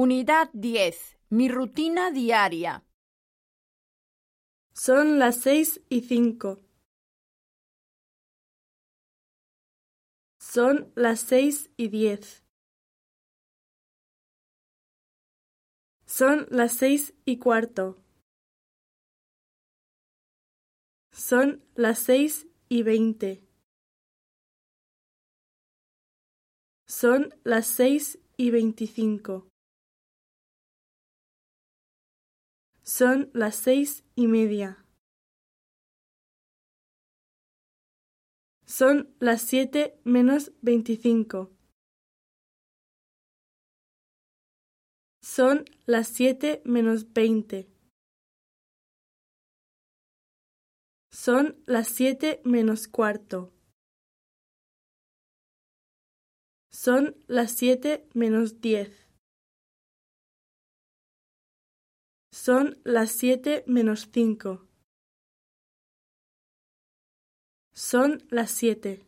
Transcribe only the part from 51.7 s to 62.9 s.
siete menos cuarto. Son las siete menos diez. Son